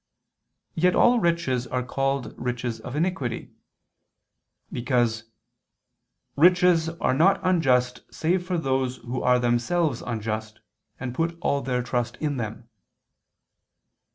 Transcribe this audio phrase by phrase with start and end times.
[0.73, 3.53] Yet all riches are called riches of iniquity,
[4.71, 5.19] as stated in De Quaest.
[5.21, 5.25] Ev.
[5.29, 5.29] ii, 34,
[6.57, 10.59] because "riches are not unjust save for those who are themselves unjust,
[10.99, 12.67] and put all their trust in them.